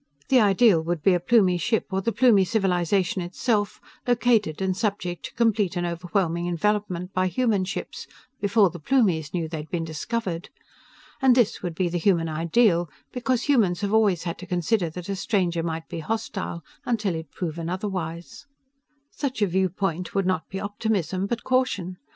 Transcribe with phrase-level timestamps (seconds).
[0.29, 5.25] The ideal would be a Plumie ship or the Plumie civilization itself, located and subject
[5.25, 8.07] to complete and overwhelming envelopment by human ships
[8.39, 10.49] before the Plumies knew they'd been discovered.
[11.21, 15.07] And this would be the human ideal because humans have always had to consider that
[15.07, 18.47] a stranger might be hostile, until he'd proven otherwise.
[19.11, 21.97] Such a viewpoint would not be optimism, but caution.